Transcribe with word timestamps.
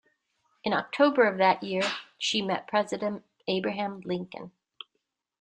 In 0.63 0.73
October 0.73 1.27
of 1.27 1.37
that 1.37 1.61
year, 1.61 1.83
she 2.17 2.41
met 2.41 2.65
President 2.65 3.23
Abraham 3.47 4.01
Lincoln. 4.03 4.51